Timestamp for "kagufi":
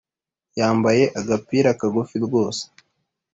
1.79-2.15